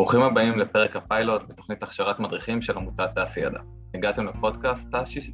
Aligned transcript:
ברוכים 0.00 0.22
הבאים 0.22 0.58
לפרק 0.58 0.96
הפיילוט 0.96 1.42
בתוכנית 1.48 1.82
הכשרת 1.82 2.20
מדריכים 2.20 2.62
של 2.62 2.76
עמותת 2.76 3.08
תעשי 3.14 3.40
ידע. 3.40 3.60
הגעתם 3.94 4.26
לפודקאסט 4.26 4.88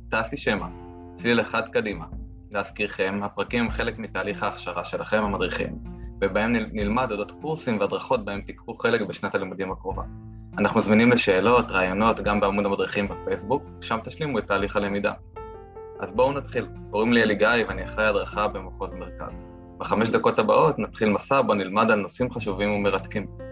תעשי 0.08 0.36
שמע, 0.36 0.66
צליל 1.14 1.40
אחד 1.40 1.68
קדימה. 1.68 2.04
להזכירכם, 2.50 3.21
הפרקים 3.22 3.64
הם 3.64 3.71
חלק 3.71 3.98
מתהליך 3.98 4.42
ההכשרה 4.42 4.84
שלכם 4.84 5.23
המדריכים, 5.23 5.79
ובהם 6.20 6.52
נלמד 6.52 7.10
אודות 7.10 7.32
קורסים 7.41 7.80
והדרכות 7.80 8.24
בהם 8.24 8.41
תיקחו 8.41 8.74
חלק 8.74 9.00
בשנת 9.00 9.34
הלימודים 9.34 9.73
הקרובה. 9.73 10.02
אנחנו 10.59 10.80
זמינים 10.80 11.12
לשאלות, 11.12 11.70
רעיונות, 11.70 12.20
גם 12.20 12.41
בעמוד 12.41 12.66
המדריכים 12.66 13.09
בפייסבוק, 13.09 13.62
שם 13.80 13.98
תשלימו 14.05 14.38
את 14.38 14.46
תהליך 14.46 14.77
הלמידה. 14.77 15.12
אז 16.01 16.12
בואו 16.12 16.33
נתחיל. 16.33 16.66
קוראים 16.91 17.12
לי 17.12 17.23
אלי 17.23 17.34
גיא 17.34 17.64
ואני 17.69 17.84
אחראי 17.84 18.06
הדרכה 18.06 18.48
במחוז 18.48 18.91
מרכז. 18.92 19.33
בחמש 19.78 20.09
דקות 20.09 20.38
הבאות 20.38 20.78
נתחיל 20.78 21.09
מסע 21.09 21.42
בו 21.42 21.55
נלמד 21.55 21.91
על 21.91 22.01
נושאים 22.01 22.30
חשובים 22.30 22.70
ומרתקים. 22.70 23.45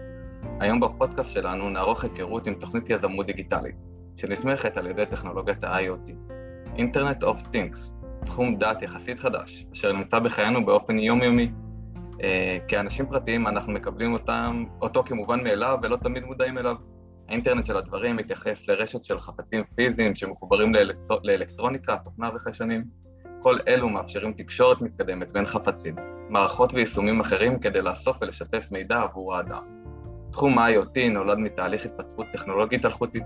היום 0.59 0.79
בפודקאסט 0.79 1.31
שלנו 1.31 1.69
נערוך 1.69 2.03
היכרות 2.03 2.47
עם 2.47 2.53
תוכנית 2.53 2.89
יזמות 2.89 3.25
דיגיטלית, 3.25 3.75
שנתמכת 4.17 4.77
על 4.77 4.87
ידי 4.87 5.05
טכנולוגיית 5.05 5.63
ה-IoT, 5.63 6.11
Internet 6.77 7.23
of 7.23 7.53
Things, 7.53 8.05
תחום 8.25 8.57
דת 8.57 8.81
יחסית 8.81 9.19
חדש, 9.19 9.65
אשר 9.73 9.91
נמצא 9.91 10.19
בחיינו 10.19 10.65
באופן 10.65 10.99
יומיומי. 10.99 11.51
אה, 12.23 12.57
כאנשים 12.67 13.05
פרטיים 13.05 13.47
אנחנו 13.47 13.73
מקבלים 13.73 14.13
אותם, 14.13 14.65
אותו 14.81 15.03
כמובן 15.03 15.43
מאליו 15.43 15.77
ולא 15.83 15.95
תמיד 15.95 16.23
מודעים 16.23 16.57
אליו. 16.57 16.75
האינטרנט 17.29 17.65
של 17.65 17.77
הדברים 17.77 18.15
מתייחס 18.15 18.67
לרשת 18.67 19.03
של 19.03 19.19
חפצים 19.19 19.63
פיזיים 19.75 20.15
שמחוברים 20.15 20.73
לאלקטר... 20.73 21.17
לאלקטרוניקה, 21.23 21.97
תוכנה 21.97 22.29
וחיישנים. 22.35 22.83
כל 23.41 23.57
אלו 23.67 23.89
מאפשרים 23.89 24.33
תקשורת 24.33 24.81
מתקדמת 24.81 25.31
בין 25.31 25.45
חפצים, 25.45 25.95
מערכות 26.29 26.73
ויישומים 26.73 27.19
אחרים 27.19 27.59
כדי 27.59 27.81
לאסוף 27.81 28.17
ולשתף 28.21 28.67
מידע 28.71 29.01
עבור 29.01 29.35
האדם. 29.35 29.74
תחום 30.35 30.59
ה-IoT 30.59 31.09
נולד 31.11 31.37
מתהליך 31.37 31.85
התפתחות 31.85 32.25
טכנולוגית 32.33 32.85
אלחוטית, 32.85 33.23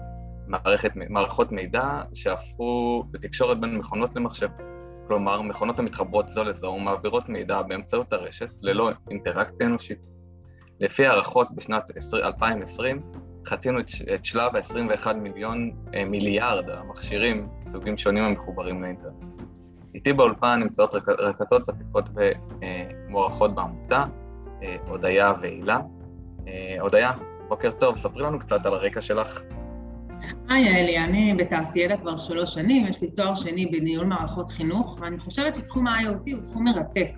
מערכת, 0.47 0.91
מערכות 1.09 1.51
מידע 1.51 2.01
שהפכו 2.13 3.03
בתקשורת 3.11 3.59
בין 3.59 3.77
מכונות 3.77 4.15
למחשב. 4.15 4.47
כלומר, 5.07 5.41
מכונות 5.41 5.79
המתחברות 5.79 6.29
זו 6.29 6.43
לזו 6.43 6.67
ומעבירות 6.67 7.29
מידע 7.29 7.61
באמצעות 7.61 8.13
הרשת 8.13 8.49
ללא 8.61 8.89
אינטראקציה 9.09 9.65
אנושית. 9.65 10.09
לפי 10.79 11.05
הערכות 11.05 11.47
בשנת 11.55 11.83
2020, 12.13 13.01
חצינו 13.45 13.79
את 14.13 14.25
שלב 14.25 14.55
ה-21 14.55 15.13
מיליון 15.13 15.71
אה, 15.93 16.05
מיליארד 16.05 16.69
המכשירים, 16.69 17.47
סוגים 17.71 17.97
שונים 17.97 18.23
המחוברים 18.23 18.83
לאינטרנט. 18.83 19.23
איתי 19.95 20.13
באולפן 20.13 20.59
נמצאות 20.59 20.93
רכזות 21.07 21.69
ותיקות 21.69 22.09
ומוערכות 23.09 23.55
בעמותה, 23.55 24.05
אה, 24.63 24.75
הודיה 24.87 25.33
והילה. 25.41 25.79
אה, 26.49 26.81
הודיה, 26.81 27.11
בוקר 27.47 27.71
טוב, 27.71 27.97
ספרי 27.97 28.23
לנו 28.23 28.39
קצת 28.39 28.65
על 28.65 28.73
הרקע 28.73 29.01
שלך. 29.01 29.41
היי 30.49 30.67
אלי, 30.67 30.97
אני 30.97 31.33
בתעשיידה 31.33 31.97
כבר 31.97 32.17
שלוש 32.17 32.53
שנים, 32.53 32.87
יש 32.87 33.01
לי 33.01 33.07
תואר 33.11 33.35
שני 33.35 33.65
בניהול 33.65 34.05
מערכות 34.05 34.49
חינוך, 34.49 34.97
ואני 35.01 35.17
חושבת 35.17 35.55
שתחום 35.55 35.87
ה-IoT 35.87 36.33
הוא 36.33 36.43
תחום 36.43 36.63
מרתק, 36.63 37.11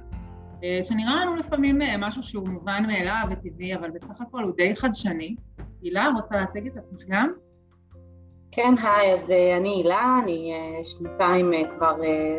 אה, 0.64 0.80
שנראה 0.82 1.16
לנו 1.16 1.36
לפעמים 1.36 1.80
משהו 2.00 2.23
שהוא 2.23 2.48
מובן 2.48 2.84
מאליו 2.88 3.23
וטבעי, 3.32 3.76
אבל 3.76 3.90
בסך 3.90 4.22
הכל 4.22 4.44
הוא 4.44 4.52
די 4.58 4.76
חדשני. 4.76 5.36
הילה, 5.82 6.08
רוצה 6.16 6.36
להציג 6.36 6.68
את 6.68 6.78
עצמך 6.78 7.04
גם? 7.10 7.32
כן, 8.52 8.73
היי, 8.84 9.14
אז 9.14 9.32
אני 9.58 9.70
הילה, 9.70 10.20
אני 10.23 10.54
שנתיים 10.84 11.52
כבר 11.78 11.95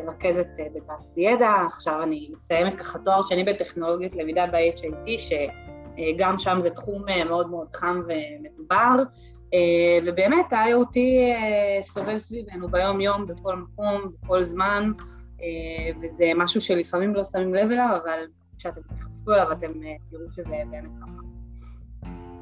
רכזת 0.07 0.49
בתעשיידה, 0.75 1.55
עכשיו 1.67 2.03
אני 2.03 2.31
מסיימת 2.33 2.75
ככה 2.75 2.99
תואר 2.99 3.23
שני 3.23 3.45
בטכנולוגיות 3.45 4.17
למידה 4.17 4.47
ב-HIT, 4.47 5.53
שגם 5.97 6.39
שם 6.39 6.61
זה 6.61 6.71
תחום 6.71 7.05
מאוד 7.27 7.51
מאוד 7.51 7.75
חם 7.75 8.03
ומדובר, 8.09 9.03
ובאמת 10.05 10.53
ה-IoT 10.53 10.97
סובב 11.83 12.19
סביבנו 12.19 12.69
ביום-יום, 12.69 13.27
בכל 13.27 13.57
מקום, 13.57 14.13
בכל 14.23 14.43
זמן, 14.43 14.93
וזה 16.03 16.25
משהו 16.37 16.61
שלפעמים 16.61 17.15
לא 17.15 17.25
שמים 17.25 17.55
לב 17.55 17.71
אליו, 17.71 17.99
אבל 18.05 18.19
כשאתם 18.59 18.81
תחשפו 18.97 19.33
אליו 19.33 19.53
אתם 19.53 19.73
תראו 20.11 20.33
שזה 20.33 20.63
באמת 20.71 20.91
ככה. 21.01 21.23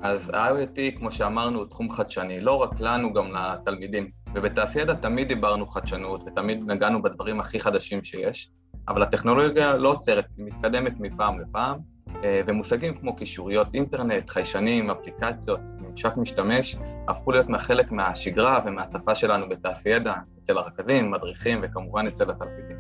אז 0.03 0.29
ה-IoT, 0.29 0.99
כמו 0.99 1.13
שאמרנו, 1.13 1.59
הוא 1.59 1.67
תחום 1.67 1.91
חדשני, 1.91 2.41
לא 2.41 2.53
רק 2.53 2.81
לנו, 2.81 3.13
גם 3.13 3.33
לתלמידים. 3.33 4.11
ובתעשיידה 4.35 4.95
תמיד 4.95 5.29
דיברנו 5.29 5.67
חדשנות 5.67 6.23
ותמיד 6.27 6.59
נגענו 6.67 7.03
בדברים 7.03 7.41
הכי 7.41 7.61
חדשים 7.61 8.05
שיש, 8.05 8.51
אבל 8.89 9.03
הטכנולוגיה 9.03 9.77
לא 9.77 9.89
עוצרת, 9.89 10.25
היא 10.37 10.47
מתקדמת 10.47 10.93
מפעם 11.01 11.41
לפעם, 11.41 11.77
אה, 11.77 11.81
ומושגים 12.23 12.95
כמו 12.95 13.17
קישוריות 13.17 13.69
אינטרנט, 13.75 14.31
חיישנים, 14.31 14.91
אפליקציות, 14.91 15.61
ממשק 15.81 16.17
משתמש, 16.17 16.77
הפכו 17.09 17.33
להיות 17.33 17.47
חלק 17.59 17.93
מהשגרה 17.93 18.61
ומהשפה 18.67 19.15
שלנו 19.15 19.49
בתעשיידה, 19.49 20.15
אצל 20.45 20.59
הרכזים, 20.59 21.11
מדריכים 21.11 21.61
וכמובן 21.63 22.07
אצל 22.07 22.31
התלמידים. 22.31 22.77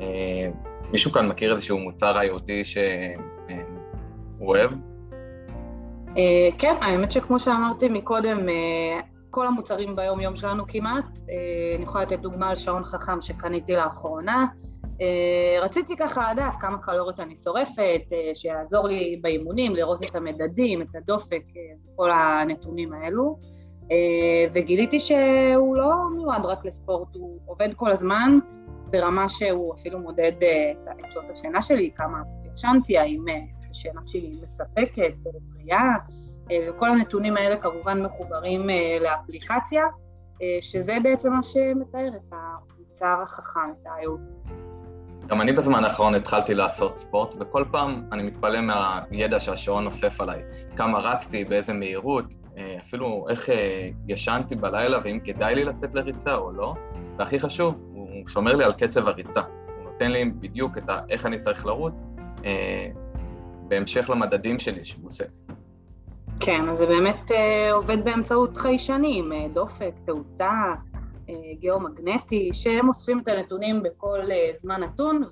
אה, 0.00 0.50
מישהו 0.90 1.10
כאן 1.10 1.28
מכיר 1.28 1.52
איזשהו 1.52 1.78
מוצר 1.78 2.20
IoT 2.20 2.50
שהוא 2.64 2.88
אוהב? 4.40 4.70
Uh, 6.08 6.20
כן, 6.58 6.74
האמת 6.80 7.12
שכמו 7.12 7.38
שאמרתי 7.38 7.88
מקודם, 7.88 8.38
כל 9.30 9.46
המוצרים 9.46 9.96
ביום-יום 9.96 10.36
שלנו 10.36 10.64
כמעט, 10.68 11.18
אני 11.76 11.82
יכולה 11.82 12.04
לתת 12.04 12.18
דוגמה 12.18 12.48
על 12.48 12.56
שעון 12.56 12.84
חכם 12.84 13.22
שקניתי 13.22 13.72
לאחרונה. 13.72 14.46
Uh, 14.98 15.62
רציתי 15.62 15.96
ככה 15.96 16.32
לדעת 16.32 16.56
כמה 16.56 16.78
קלוריות 16.78 17.20
אני 17.20 17.36
שורפת, 17.36 18.02
uh, 18.08 18.34
שיעזור 18.34 18.88
לי 18.88 19.18
באימונים, 19.22 19.76
לראות 19.76 20.02
את 20.02 20.14
המדדים, 20.14 20.82
את 20.82 20.94
הדופק, 20.94 21.42
וכל 21.94 22.10
uh, 22.10 22.14
הנתונים 22.14 22.92
האלו. 22.92 23.38
וגיליתי 24.54 25.00
שהוא 25.00 25.76
לא 25.76 25.92
מיועד 26.16 26.44
רק 26.44 26.64
לספורט, 26.64 27.08
הוא 27.14 27.38
עובד 27.46 27.74
כל 27.74 27.90
הזמן 27.90 28.38
ברמה 28.90 29.28
שהוא 29.28 29.74
אפילו 29.74 29.98
מודד 29.98 30.32
את 30.82 31.10
שעות 31.10 31.24
השינה 31.30 31.62
שלי, 31.62 31.90
כמה 31.96 32.22
ישנתי, 32.54 32.98
האם 32.98 33.24
זו 33.60 33.74
שינה 33.74 34.00
שהיא 34.06 34.42
מספקת, 34.42 35.12
בריאה, 35.24 35.94
וכל 36.68 36.90
הנתונים 36.90 37.36
האלה 37.36 37.56
כמובן 37.56 38.02
מחוברים 38.02 38.66
לאפליקציה, 39.00 39.82
שזה 40.60 40.96
בעצם 41.02 41.32
מה 41.32 41.42
שמתאר 41.42 42.08
את 42.16 42.32
המוצר 42.32 43.18
החכם, 43.22 43.72
את 43.80 43.86
ה-IoT. 43.86 44.67
גם 45.28 45.40
אני 45.40 45.52
בזמן 45.52 45.84
האחרון 45.84 46.14
התחלתי 46.14 46.54
לעשות 46.54 46.98
ספורט, 46.98 47.34
וכל 47.40 47.64
פעם 47.70 48.02
אני 48.12 48.22
מתפלא 48.22 48.60
מהידע 48.60 49.40
שהשעון 49.40 49.86
אוסף 49.86 50.20
עליי. 50.20 50.42
כמה 50.76 50.98
רצתי, 50.98 51.44
באיזה 51.44 51.72
מהירות, 51.72 52.24
אפילו 52.86 53.26
איך 53.28 53.48
ישנתי 54.08 54.54
בלילה, 54.54 54.98
ואם 55.04 55.18
כדאי 55.24 55.54
לי 55.54 55.64
לצאת 55.64 55.94
לריצה 55.94 56.34
או 56.34 56.52
לא, 56.52 56.74
והכי 57.18 57.40
חשוב, 57.40 57.78
הוא 57.92 58.28
שומר 58.28 58.56
לי 58.56 58.64
על 58.64 58.72
קצב 58.72 59.08
הריצה. 59.08 59.40
הוא 59.40 59.92
נותן 59.92 60.10
לי 60.10 60.24
בדיוק 60.24 60.78
את 60.78 60.88
ה- 60.88 61.00
איך 61.10 61.26
אני 61.26 61.38
צריך 61.38 61.66
לרוץ, 61.66 62.06
בהמשך 63.68 64.10
למדדים 64.10 64.58
שלי 64.58 64.84
שבוסס. 64.84 65.46
כן, 66.40 66.68
אז 66.68 66.76
זה 66.76 66.86
באמת 66.86 67.30
אה, 67.30 67.72
עובד 67.72 68.04
באמצעות 68.04 68.56
חיישנים, 68.56 69.32
אה, 69.32 69.46
דופק, 69.54 69.92
תאוצה, 70.04 70.50
אה, 70.50 70.74
גיאומגנטי, 71.58 72.50
שהם 72.52 72.88
אוספים 72.88 73.20
את 73.20 73.28
הנתונים 73.28 73.82
בכל 73.82 74.18
אה, 74.30 74.50
זמן 74.54 74.82
נתון 74.82 75.22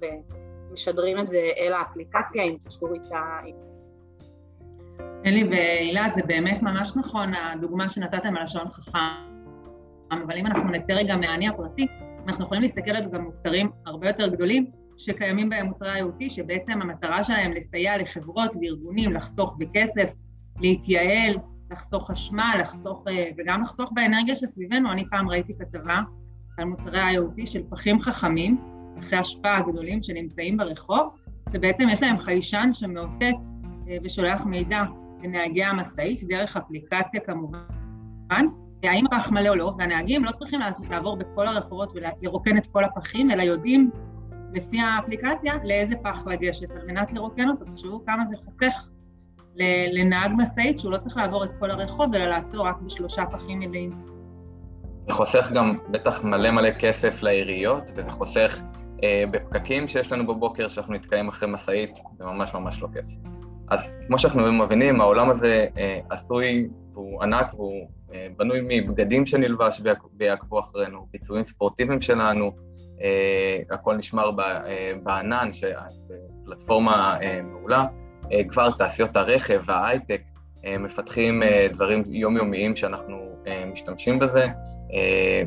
ומשדרים 0.71 1.19
את 1.19 1.29
זה 1.29 1.51
אל 1.59 1.73
האפליקציה 1.73 2.45
עם 2.45 2.57
קישור 2.65 2.95
איתה. 2.95 3.39
אלי 5.27 5.45
והילה, 5.45 6.07
זה 6.15 6.23
באמת 6.27 6.63
ממש 6.63 6.97
נכון, 6.97 7.35
הדוגמה 7.35 7.89
שנתתם 7.89 8.37
על 8.37 8.43
השעון 8.43 8.69
חכם, 8.69 8.99
אבל 10.11 10.37
אם 10.37 10.47
אנחנו 10.47 10.71
נצא 10.71 10.93
רגע 10.93 11.17
מהאני 11.17 11.49
הפרטי, 11.49 11.87
אנחנו 12.27 12.45
יכולים 12.45 12.63
להסתכל 12.63 12.91
על 12.91 13.11
גם 13.11 13.25
מוצרים 13.25 13.71
הרבה 13.87 14.07
יותר 14.07 14.29
גדולים 14.29 14.71
שקיימים 14.97 15.49
בהם 15.49 15.67
מוצרי 15.67 16.01
IoT, 16.01 16.31
שבעצם 16.31 16.83
המטרה 16.83 17.25
שלהם 17.25 17.53
לסייע 17.53 17.99
לחברות 17.99 18.57
וארגונים 18.61 19.13
לחסוך 19.13 19.57
בכסף, 19.59 20.13
להתייעל, 20.61 21.35
לחסוך 21.71 22.11
חשמל, 22.11 22.57
לחסוך, 22.61 23.05
וגם 23.39 23.63
לחסוך 23.63 23.93
באנרגיה 23.93 24.37
שסביבנו. 24.37 24.93
אני 24.93 25.05
פעם 25.11 25.29
ראיתי 25.29 25.55
כתבה 25.55 26.01
על 26.59 26.65
מוצרי 26.65 27.17
IoT 27.17 27.47
של 27.47 27.63
פחים 27.71 28.01
חכמים, 28.01 28.61
פחי 29.01 29.17
השפעה 29.17 29.63
גדולים 29.63 30.03
שנמצאים 30.03 30.57
ברחוב, 30.57 31.09
שבעצם 31.53 31.89
יש 31.89 32.03
להם 32.03 32.19
חיישן 32.19 32.69
שמאותת 32.73 33.37
ושולח 34.05 34.45
מידע 34.45 34.83
לנהגי 35.23 35.65
המשאית, 35.65 36.25
דרך 36.29 36.57
אפליקציה 36.57 37.21
כמובן, 37.21 38.47
האם 38.83 39.07
הפח 39.07 39.31
מלא 39.31 39.49
או 39.49 39.55
לא, 39.55 39.75
והנהגים 39.79 40.25
לא 40.25 40.31
צריכים 40.31 40.61
לעבור 40.91 41.17
בכל 41.17 41.47
הרחובות 41.47 41.93
ולרוקן 41.95 42.57
את 42.57 42.67
כל 42.67 42.85
הפחים, 42.85 43.31
אלא 43.31 43.43
יודעים 43.43 43.91
לפי 44.53 44.81
האפליקציה 44.81 45.55
לאיזה 45.65 45.95
פח 46.03 46.27
לגשת, 46.27 46.71
על 46.71 46.87
מנת 46.87 47.13
לרוקן 47.13 47.49
אותו. 47.49 47.65
תחשבו 47.65 48.05
כמה 48.07 48.25
זה 48.31 48.37
חוסך 48.37 48.89
לנהג 49.93 50.31
משאית, 50.37 50.79
שהוא 50.79 50.93
לא 50.93 50.97
צריך 50.97 51.17
לעבור 51.17 51.45
את 51.45 51.53
כל 51.53 51.71
הרחוב, 51.71 52.15
אלא 52.15 52.27
לעצור 52.27 52.67
רק 52.67 52.81
בשלושה 52.81 53.25
פחים 53.27 53.59
מלאים. 53.59 53.93
זה 55.09 55.15
חוסך 55.15 55.51
גם 55.55 55.79
בטח 55.91 56.25
מלא 56.25 56.51
מלא 56.51 56.71
כסף 56.71 57.23
לעיריות, 57.23 57.91
וזה 57.97 58.11
חוסך 58.11 58.61
אה, 59.05 59.25
בפקקים 59.31 59.89
שיש 59.89 60.13
לנו 60.13 60.27
בבוקר, 60.27 60.69
שאנחנו 60.69 60.95
נתקעים 60.95 61.29
אחרי 61.29 61.49
משאית, 61.49 61.99
זה 62.19 62.25
ממש 62.25 62.55
ממש 62.55 62.83
לא 62.83 62.89
כיף. 62.93 63.05
אז 63.69 63.99
כמו 64.07 64.19
שאנחנו 64.19 64.53
מבינים, 64.53 65.01
העולם 65.01 65.31
הזה 65.31 65.67
אה, 65.79 66.01
עשוי 66.11 66.69
והוא 66.93 67.23
ענק 67.23 67.55
והוא 67.55 67.89
אה, 68.15 68.29
בנוי 68.37 68.61
מבגדים 68.63 69.27
שנלבש 69.27 69.83
ויעקבו 70.19 70.61
אחרינו, 70.61 71.07
ביצועים 71.13 71.45
ספורטיביים 71.45 72.01
שלנו, 72.01 72.53
אה, 73.03 73.75
הכל 73.75 73.97
נשמר 73.97 74.31
ב, 74.31 74.41
אה, 74.41 74.93
בענן, 75.03 75.53
שזו 75.53 76.15
פלטפורמה 76.45 77.19
אה, 77.23 77.43
מעולה. 77.43 77.85
אה, 78.33 78.45
כבר 78.45 78.71
תעשיות 78.71 79.17
הרכב 79.17 79.63
וההייטק 79.65 80.23
אה, 80.65 80.79
מפתחים 80.79 81.43
אה, 81.43 81.67
דברים 81.73 82.03
יומיומיים 82.11 82.77
שאנחנו 82.77 83.27
משתמשים 83.73 84.19
בזה, 84.19 84.47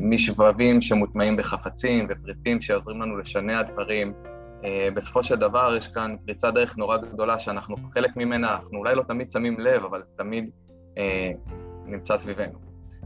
משבבים 0.00 0.80
שמוטמעים 0.80 1.36
בחפצים 1.36 2.06
ופריטים 2.08 2.60
שעוזרים 2.60 3.02
לנו 3.02 3.18
לשנע 3.18 3.62
דברים. 3.62 4.12
בסופו 4.94 5.22
של 5.22 5.36
דבר 5.36 5.74
יש 5.76 5.88
כאן 5.88 6.16
פריצה 6.24 6.50
דרך 6.50 6.78
נורא 6.78 6.96
גדולה 6.96 7.38
שאנחנו 7.38 7.76
חלק 7.94 8.16
ממנה, 8.16 8.52
אנחנו 8.52 8.78
אולי 8.78 8.94
לא 8.94 9.02
תמיד 9.02 9.32
שמים 9.32 9.60
לב, 9.60 9.84
אבל 9.84 10.02
זה 10.04 10.12
תמיד 10.16 10.50
נמצא 11.86 12.18
סביבנו. 12.18 12.58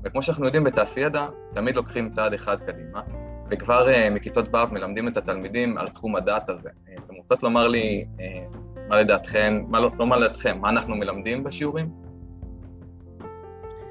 וכמו 0.05 0.23
שאנחנו 0.23 0.45
יודעים, 0.45 0.65
בתעשיידע 0.65 1.27
תמיד 1.55 1.77
לוקחים 1.77 2.11
צעד 2.11 2.33
אחד 2.33 2.61
קדימה, 2.61 3.01
וכבר 3.51 3.87
מכיתות 4.11 4.55
ו' 4.55 4.73
מלמדים 4.73 5.09
את 5.09 5.17
התלמידים 5.17 5.79
על 5.79 5.89
תחום 5.89 6.17
הדעת 6.17 6.49
הזה. 6.49 6.71
אתם 7.05 7.15
רוצות 7.15 7.43
לומר 7.43 7.69
לי 7.69 8.05
מה 8.89 9.01
לדעתכם, 9.01 9.65
מה 9.69 9.81
לא, 9.81 9.91
לא 9.99 10.07
מה 10.07 10.17
לדעתכם, 10.17 10.59
מה 10.61 10.69
אנחנו 10.69 10.97
מלמדים 10.97 11.45
בשיעורים? 11.45 11.91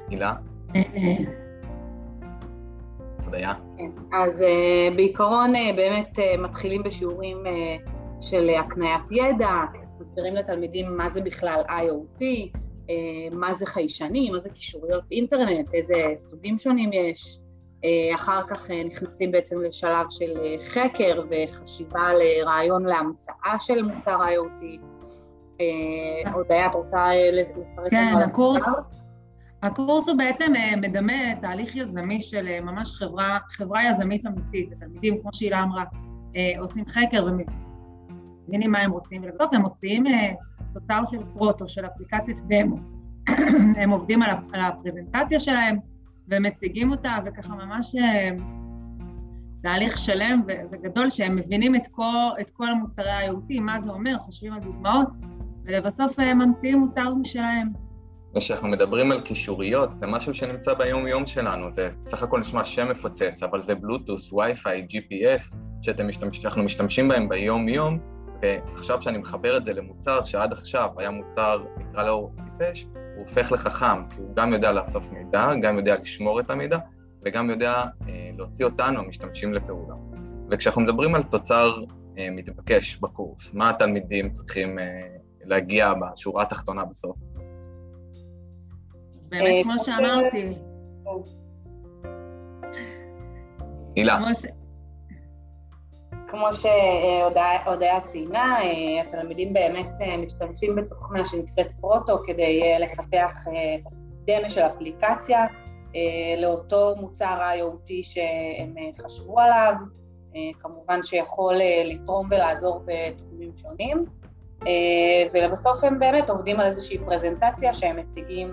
הילה? 0.09 0.33
הודיה? 3.25 3.53
כן, 3.77 3.89
אז 4.11 4.41
uh, 4.41 4.95
בעיקרון 4.95 5.55
uh, 5.55 5.75
באמת 5.75 6.19
uh, 6.19 6.41
מתחילים 6.41 6.83
בשיעורים 6.83 7.37
של 8.21 8.49
הקניית 8.59 9.11
ידע, 9.11 9.63
מסבירים 9.99 10.35
לתלמידים 10.35 10.97
מה 10.97 11.09
זה 11.09 11.21
בכלל 11.21 11.61
IoT, 11.69 12.23
מה 13.31 13.53
זה 13.53 13.65
חיישנים, 13.65 14.33
מה 14.33 14.39
זה 14.39 14.49
קישוריות 14.49 15.11
אינטרנט, 15.11 15.73
איזה 15.73 15.95
סוגים 16.15 16.57
שונים 16.57 16.89
יש. 16.93 17.39
Uh, 17.83 18.15
אחר 18.15 18.41
כך 18.47 18.69
uh, 18.69 18.73
נכנסים 18.85 19.31
בעצם 19.31 19.61
לשלב 19.61 20.05
של 20.09 20.33
uh, 20.35 20.63
חקר 20.63 21.23
וחשיבה 21.29 22.09
לרעיון 22.13 22.85
להמצאה 22.85 23.59
של 23.59 23.81
מוצר 23.81 24.19
IoT. 24.19 24.63
הודיה, 26.33 26.65
את 26.65 26.75
רוצה 26.75 27.09
לפרט 27.31 27.91
כן, 27.91 28.13
הקורס? 28.25 28.63
הקורס 29.63 30.09
הוא 30.09 30.17
בעצם 30.17 30.53
מדמה 30.77 31.35
תהליך 31.41 31.75
יזמי 31.75 32.21
של 32.21 32.59
ממש 32.61 32.91
חברה, 32.91 33.37
חברה 33.49 33.81
יזמית 33.83 34.25
אמיתית. 34.25 34.71
התלמידים, 34.71 35.21
כמו 35.21 35.29
שהילה 35.33 35.63
אמרה, 35.63 35.83
עושים 36.59 36.85
חקר 36.85 37.25
ומבינים 37.25 38.71
מה 38.71 38.79
הם 38.79 38.91
רוצים, 38.91 39.23
ולבסוף 39.23 39.53
הם 39.53 39.61
מוציאים 39.61 40.03
תוצר 40.73 41.01
של 41.05 41.17
פרוטו, 41.33 41.67
של 41.67 41.85
אפליקציית 41.85 42.39
דמו. 42.47 42.75
הם 43.81 43.89
עובדים 43.89 44.21
על 44.21 44.59
הפרזנטציה 44.61 45.39
שלהם 45.39 45.77
ומציגים 46.27 46.91
אותה, 46.91 47.17
וככה 47.25 47.55
ממש 47.55 47.95
תהליך 49.63 49.97
שלם 49.97 50.41
וגדול 50.71 51.09
שהם 51.09 51.35
מבינים 51.35 51.75
את 51.75 51.87
כל, 51.91 52.29
את 52.41 52.49
כל 52.49 52.71
המוצרי 52.71 53.11
ה-IoT, 53.11 53.61
מה 53.61 53.77
זה 53.85 53.89
אומר, 53.89 54.17
חושבים 54.17 54.53
על 54.53 54.59
דוגמאות, 54.59 55.09
ולבסוף 55.65 56.19
ממציאים 56.19 56.79
מוצר 56.79 57.13
משלהם. 57.13 57.67
כשאנחנו 58.37 58.67
מדברים 58.67 59.11
על 59.11 59.21
קישוריות, 59.21 59.93
זה 59.99 60.07
משהו 60.07 60.33
שנמצא 60.33 60.73
ביום-יום 60.73 61.25
שלנו, 61.25 61.71
זה 61.71 61.89
סך 62.01 62.23
הכל 62.23 62.39
נשמע 62.39 62.63
שם 62.63 62.89
מפוצץ, 62.91 63.43
אבל 63.43 63.61
זה 63.61 63.75
בלוטוס, 63.75 64.33
וי-פיי, 64.33 64.87
GPS, 64.89 65.57
שאנחנו 65.81 66.63
משתמשים 66.63 67.07
בהם 67.07 67.29
ביום-יום, 67.29 67.99
ועכשיו 68.41 69.01
שאני 69.01 69.17
מחבר 69.17 69.57
את 69.57 69.65
זה 69.65 69.73
למוצר 69.73 70.23
שעד 70.23 70.51
עכשיו 70.51 70.89
היה 70.97 71.09
מוצר, 71.09 71.63
נקרא 71.77 72.03
לו 72.03 72.31
טיפש, 72.57 72.85
הוא 72.93 73.23
הופך 73.27 73.51
לחכם, 73.51 74.09
כי 74.09 74.21
הוא 74.21 74.35
גם 74.35 74.53
יודע 74.53 74.71
לאסוף 74.71 75.11
מידע, 75.11 75.49
גם 75.61 75.77
יודע 75.77 75.95
לשמור 75.95 76.39
את 76.39 76.49
המידע, 76.49 76.77
וגם 77.25 77.49
יודע 77.49 77.83
אה, 78.07 78.29
להוציא 78.37 78.65
אותנו, 78.65 78.99
המשתמשים, 78.99 79.53
לפעולה. 79.53 79.95
וכשאנחנו 80.51 80.81
מדברים 80.81 81.15
על 81.15 81.23
תוצר 81.23 81.83
אה, 82.17 82.27
מתבקש 82.31 82.97
בקורס, 82.97 83.53
מה 83.53 83.69
התלמידים 83.69 84.31
צריכים 84.31 84.79
אה, 84.79 84.85
להגיע 85.43 85.93
בשורה 85.93 86.43
התחתונה 86.43 86.85
בסוף? 86.85 87.17
באמת, 89.29 89.45
אה, 89.45 89.59
כמו 89.63 89.73
שאמרתי. 89.83 90.53
הילה. 93.95 94.19
כמו 96.33 96.47
שהודיה 96.53 98.01
ציינה, 98.05 98.57
אה, 98.61 99.01
התלמידים 99.01 99.53
באמת 99.53 100.01
אה, 100.01 100.17
משתמשים 100.17 100.75
בתוכנה 100.75 101.25
שנקראת 101.25 101.71
פרוטו 101.81 102.17
כדי 102.27 102.79
לפתח 102.79 103.45
דמה 104.25 104.49
של 104.49 104.61
אפליקציה 104.61 105.45
לאותו 106.37 106.95
מוצר 106.99 107.39
IoT 107.41 107.89
שהם 108.01 108.75
חשבו 109.01 109.39
עליו, 109.39 109.73
כמובן 110.59 111.03
שיכול 111.03 111.53
לתרום 111.85 112.27
ולעזור 112.31 112.81
בתחומים 112.85 113.51
שונים. 113.55 114.05
ולבסוף 115.33 115.83
הם 115.83 115.99
באמת 115.99 116.29
עובדים 116.29 116.59
על 116.59 116.65
איזושהי 116.65 116.97
פרזנטציה 116.97 117.73
שהם 117.73 117.97
מציגים 117.97 118.51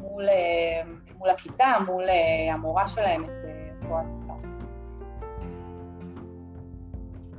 מול, 0.00 0.28
מול 1.18 1.30
הכיתה, 1.30 1.72
מול 1.86 2.04
המורה 2.52 2.88
שלהם 2.88 3.24
את 3.24 3.44
אותו 3.82 3.94
התוצר. 3.98 4.55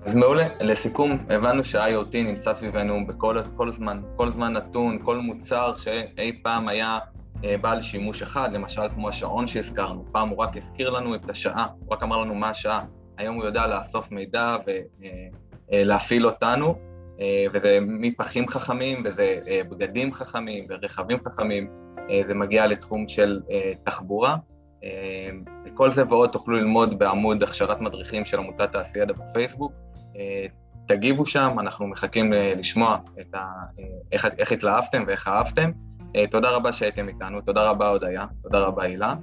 אז 0.05 0.15
מעולה. 0.15 0.47
לסיכום, 0.59 1.17
הבנו 1.29 1.63
שה-IoT 1.63 2.17
נמצא 2.17 2.53
סביבנו 2.53 3.07
בכל 3.07 3.37
כל 3.55 3.71
זמן, 3.71 4.01
כל 4.15 4.29
זמן 4.29 4.53
נתון, 4.53 4.99
כל 5.03 5.17
מוצר 5.17 5.73
שאי 5.77 6.39
פעם 6.43 6.67
היה 6.67 6.99
אה, 7.43 7.55
בעל 7.61 7.81
שימוש 7.81 8.21
אחד, 8.21 8.49
למשל 8.53 8.89
כמו 8.95 9.09
השעון 9.09 9.47
שהזכרנו, 9.47 10.05
פעם 10.11 10.29
הוא 10.29 10.37
רק 10.37 10.57
הזכיר 10.57 10.89
לנו 10.89 11.15
את 11.15 11.29
השעה, 11.29 11.67
הוא 11.79 11.93
רק 11.93 12.03
אמר 12.03 12.17
לנו 12.17 12.35
מה 12.35 12.49
השעה, 12.49 12.85
היום 13.17 13.35
הוא 13.35 13.45
יודע 13.45 13.67
לאסוף 13.67 14.11
מידע 14.11 14.55
ולהפעיל 15.71 16.25
אה, 16.25 16.29
אה, 16.29 16.33
אותנו, 16.33 16.75
וזה 17.53 17.79
מפחים 17.81 18.47
חכמים, 18.47 19.03
וזה 19.05 19.39
בגדים 19.69 20.13
חכמים, 20.13 20.65
ורכבים 20.69 21.17
חכמים, 21.27 21.67
זה 22.23 22.33
מגיע 22.33 22.67
לתחום 22.67 23.07
של 23.07 23.41
תחבורה. 23.83 24.35
כל 25.73 25.91
זה 25.91 26.03
ועוד 26.09 26.29
תוכלו 26.29 26.57
ללמוד 26.57 26.99
בעמוד 26.99 27.43
הכשרת 27.43 27.81
מדריכים 27.81 28.25
של 28.25 28.37
עמותת 28.37 28.71
תעשיידע 28.71 29.13
בפייסבוק. 29.13 29.71
אה, 30.17 30.45
תגיבו 30.87 31.25
שם, 31.25 31.49
אנחנו 31.59 31.87
מחכים 31.87 32.33
אה, 32.33 32.53
לשמוע 32.57 32.97
את 33.21 33.35
ה... 33.35 33.37
אה, 33.79 33.83
איך, 34.11 34.27
איך 34.37 34.51
התלהבתם 34.51 35.03
ואיך 35.07 35.27
אהבתם. 35.27 35.71
תודה 36.31 36.49
רבה 36.49 36.73
שהייתם 36.73 37.07
איתנו, 37.07 37.41
תודה 37.41 37.69
רבה 37.69 37.89
הודיה, 37.89 38.25
תודה 38.43 38.59
רבה 38.59 38.83
הילה, 38.83 39.15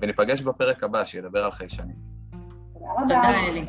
וניפגש 0.00 0.40
בפרק 0.40 0.82
הבא 0.82 1.04
שידבר 1.04 1.44
על 1.44 1.50
חיישנים. 1.50 1.96
תודה 2.72 2.86
רבה. 2.92 3.02
תודה 3.02 3.30
אלי. 3.48 3.66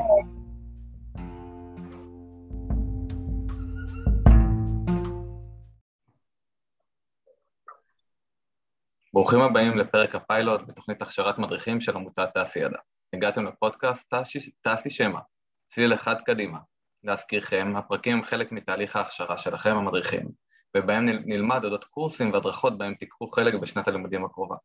ברוכים 9.13 9.41
הבאים 9.41 9.77
לפרק 9.77 10.15
הפיילוט 10.15 10.61
בתוכנית 10.67 11.01
הכשרת 11.01 11.37
מדריכים 11.37 11.81
של 11.81 11.95
עמותת 11.95 12.29
תעשיידע. 12.33 12.77
הגעתם 13.13 13.45
לפודקאסט 13.45 14.13
תעשי 14.61 14.89
שמע, 14.89 15.19
צליל 15.67 15.93
אחד 15.93 16.21
קדימה. 16.21 16.57
להזכירכם, 17.03 17.73
הפרקים 17.75 18.17
הם 18.17 18.23
חלק 18.23 18.51
מתהליך 18.51 18.95
ההכשרה 18.95 19.37
שלכם, 19.37 19.75
המדריכים, 19.77 20.27
ובהם 20.77 21.05
נלמד 21.05 21.63
אודות 21.63 21.83
קורסים 21.83 22.33
והדרכות 22.33 22.77
בהם 22.77 22.93
תיקחו 22.93 23.27
חלק 23.27 23.53
בשנת 23.53 23.87
הלימודים 23.87 24.25
הקרובה. 24.25 24.55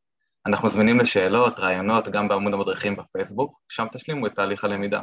אנחנו 0.47 0.69
זמינים 0.69 1.01
לשאלות, 1.01 1.59
רעיונות, 1.59 2.09
גם 2.09 2.29
בעמוד 2.29 2.55
המדריכים 2.55 2.97
בפייסבוק, 2.97 3.61
שם 3.69 3.87
תשלימו 3.93 4.27
את 4.27 4.35
תהליך 4.35 4.65
הלמידה. 4.65 5.01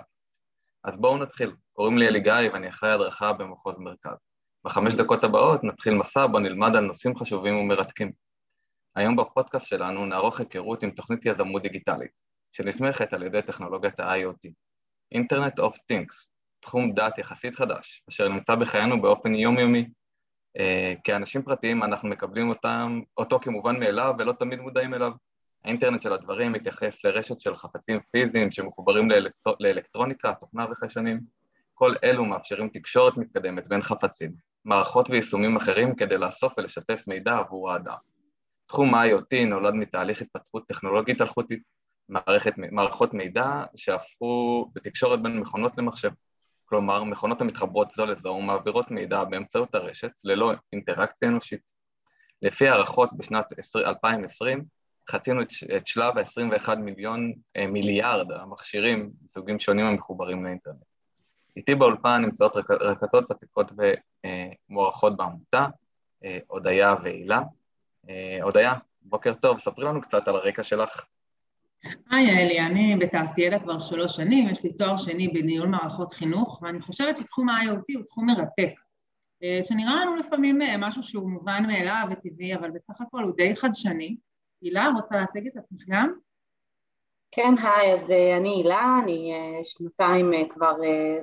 אז 0.83 0.97
בואו 0.97 1.17
נתחיל. 1.17 1.55
קוראים 1.73 1.97
לי 1.97 2.07
אלי 2.07 2.19
גיא 2.19 2.49
ואני 2.53 2.69
אחראי 2.69 2.91
הדרכה 2.91 3.33
במחוז 3.33 3.75
מרכז. 3.77 4.17
בחמש 4.65 4.93
דקות 4.93 5.23
הבאות 5.23 5.63
נתחיל 5.63 5.93
מסע 5.93 6.27
בו 6.27 6.39
נלמד 6.39 6.75
על 6.75 6.85
נושאים 6.85 7.15
חשובים 7.15 7.55
ומרתקים. 7.55 8.11
היום 8.95 9.15
בפודקאסט 9.15 9.65
שלנו 9.65 10.05
נערוך 10.05 10.39
היכרות 10.39 10.83
עם 10.83 10.91
תוכנית 10.91 11.25
יזמות 11.25 11.61
דיגיטלית, 11.61 12.11
שנתמכת 12.51 13.13
על 13.13 13.23
ידי 13.23 13.41
טכנולוגיית 13.41 13.99
ה-IoT, 13.99 14.49
Internet 15.15 15.59
of 15.59 15.73
Things, 15.73 16.27
תחום 16.59 16.93
דת 16.93 17.17
יחסית 17.17 17.55
חדש, 17.55 18.03
אשר 18.09 18.27
נמצא 18.27 18.55
בחיינו 18.55 19.01
באופן 19.01 19.35
יומיומי. 19.35 19.89
Uh, 20.57 20.61
כאנשים 21.03 21.41
פרטיים 21.41 21.83
אנחנו 21.83 22.09
מקבלים 22.09 22.49
אותם, 22.49 23.01
אותו 23.17 23.39
כמובן 23.39 23.79
מאליו 23.79 24.13
ולא 24.19 24.31
תמיד 24.31 24.59
מודעים 24.59 24.93
אליו. 24.93 25.11
האינטרנט 25.65 26.01
של 26.01 26.13
הדברים 26.13 26.51
מתייחס 26.51 27.05
לרשת 27.05 27.39
של 27.39 27.55
חפצים 27.55 27.99
פיזיים 28.11 28.51
שמחוברים 28.51 29.09
לאלקטר... 29.09 29.53
לאלקטרוניקה, 29.59 30.33
תוכנה 30.33 30.65
וחיישנים. 30.71 31.19
כל 31.73 31.93
אלו 32.03 32.25
מאפשרים 32.25 32.69
תקשורת 32.69 33.17
מתקדמת 33.17 33.67
בין 33.67 33.81
חפצים, 33.81 34.31
מערכות 34.65 35.09
ויישומים 35.09 35.55
אחרים 35.55 35.95
כדי 35.95 36.17
לאסוף 36.17 36.53
ולשתף 36.57 37.03
מידע 37.07 37.37
עבור 37.37 37.71
האדם. 37.71 37.95
תחום 38.65 38.95
ה-IoT 38.95 39.45
נולד 39.47 39.73
מתהליך 39.73 40.21
התפתחות 40.21 40.67
טכנולוגית 40.67 41.21
אלחוטית, 41.21 41.63
מערכת, 42.09 42.53
מערכות 42.57 43.13
מידע 43.13 43.63
שהפכו 43.75 44.65
בתקשורת 44.73 45.21
בין 45.21 45.39
מכונות 45.39 45.77
למחשב. 45.77 46.11
כלומר 46.65 47.03
מכונות 47.03 47.41
המתחברות 47.41 47.91
זו 47.91 48.05
לזו 48.05 48.29
ומעבירות 48.29 48.91
מידע 48.91 49.23
באמצעות 49.23 49.75
הרשת 49.75 50.11
ללא 50.23 50.51
אינטראקציה 50.73 51.27
אנושית. 51.27 51.71
לפי 52.41 52.67
הערכות 52.67 53.09
בשנת 53.13 53.45
2020 53.75 54.63
חצינו 55.09 55.41
את 55.77 55.87
שלב 55.87 56.17
ה-21 56.17 56.75
מיליון 56.75 57.33
מיליארד 57.57 58.31
המכשירים 58.31 59.11
מסוגים 59.23 59.59
שונים 59.59 59.85
המחוברים 59.85 60.45
לאינטרנט. 60.45 60.77
איתי 61.57 61.75
באולפן 61.75 62.21
נמצאות 62.21 62.55
רכזות 62.69 63.31
ותיקות 63.31 63.71
ומוערכות 64.69 65.17
בעמותה, 65.17 65.67
הודיה 66.47 66.95
והילה. 67.03 67.41
הודיה, 68.41 68.73
בוקר 69.01 69.33
טוב, 69.33 69.59
ספרי 69.59 69.85
לנו 69.85 70.01
קצת 70.01 70.27
על 70.27 70.35
הרקע 70.35 70.63
שלך. 70.63 71.05
היי 72.11 72.29
אלי, 72.29 72.59
אני 72.59 72.95
בתעשיידה 72.95 73.59
כבר 73.59 73.79
שלוש 73.79 74.15
שנים, 74.15 74.49
יש 74.49 74.63
לי 74.63 74.73
תואר 74.73 74.97
שני 74.97 75.27
בניהול 75.27 75.67
מערכות 75.67 76.11
חינוך, 76.11 76.59
ואני 76.61 76.79
חושבת 76.79 77.17
שתחום 77.17 77.49
ה-IoT 77.49 77.95
הוא 77.95 78.05
תחום 78.05 78.25
מרתק, 78.25 78.73
שנראה 79.61 79.95
לנו 79.95 80.15
לפעמים 80.15 80.59
משהו 80.79 81.03
שהוא 81.03 81.29
מובן 81.29 81.63
מאליו 81.67 82.07
וטבעי, 82.11 82.55
אבל 82.55 82.71
בסך 82.71 83.01
הכל 83.01 83.23
הוא 83.23 83.35
די 83.35 83.55
חדשני. 83.55 84.17
הילה, 84.61 84.89
רוצה 84.95 85.15
להציג 85.15 85.47
את 85.47 85.57
עצמך 85.57 85.83
גם? 85.89 86.13
כן, 87.31 87.53
היי, 87.63 87.93
אז 87.93 88.11
אני 88.37 88.49
הילה, 88.49 88.99
אני 89.03 89.33
שנתיים 89.63 90.31
כבר 90.49 90.73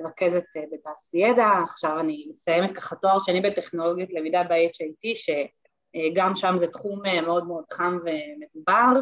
רכזת 0.03 0.45
בתעשיידה, 0.73 1.51
עכשיו 1.63 1.99
אני 1.99 2.27
מסיימת 2.29 2.71
ככה 2.71 2.95
תואר 2.95 3.19
שני 3.19 3.41
בטכנולוגיות 3.41 4.09
למידה 4.13 4.43
ב-HIT, 4.43 5.15
שגם 5.15 6.35
שם 6.35 6.57
זה 6.57 6.67
תחום 6.67 7.01
מאוד 7.03 7.47
מאוד 7.47 7.63
חם 7.71 7.97
ומדובר, 7.97 8.99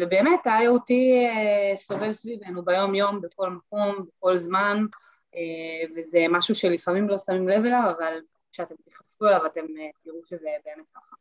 ובאמת 0.00 0.46
ה-IoT 0.46 0.92
סובב 1.76 2.12
סביבנו 2.12 2.64
ביום 2.64 2.94
יום, 2.94 3.20
בכל 3.20 3.50
מקום, 3.50 4.06
בכל 4.08 4.36
זמן, 4.36 4.84
וזה 5.96 6.26
משהו 6.30 6.54
שלפעמים 6.54 7.08
לא 7.08 7.18
שמים 7.18 7.48
לב 7.48 7.64
אליו, 7.64 7.92
אבל 7.98 8.14
כשאתם 8.52 8.74
תיחשפו 8.84 9.26
אליו 9.26 9.46
אתם 9.46 9.60
תראו 10.04 10.20
שזה 10.26 10.48
באמת 10.64 10.86
ככה. 10.94 11.16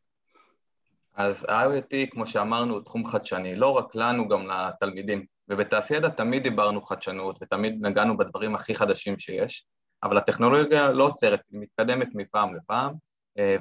אז 1.16 1.46
ה-IoT, 1.50 2.12
כמו 2.12 2.28
שאמרנו, 2.28 2.74
הוא 2.74 2.84
תחום 2.84 3.06
חדשני, 3.06 3.56
לא 3.56 3.68
רק 3.68 3.96
לנו, 3.96 4.28
גם 4.28 4.48
לתלמידים. 4.48 5.26
ובתעשיידה 5.50 6.10
תמיד 6.10 6.44
דיברנו 6.44 6.82
חדשנות 6.82 7.38
ותמיד 7.42 7.86
נגענו 7.86 8.18
בדברים 8.18 8.56
הכי 8.56 8.76
חדשים 8.76 9.20
שיש, 9.20 9.66
אבל 10.04 10.18
הטכנולוגיה 10.18 10.92
לא 10.92 11.04
עוצרת, 11.04 11.42
היא 11.52 11.60
מתקדמת 11.60 12.08
מפעם 12.14 12.56
לפעם, 12.56 12.94